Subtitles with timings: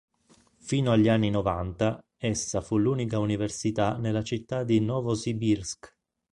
[0.57, 5.95] Fino agli anni novanta essa fu l'unica università nella città di Novosibirsk.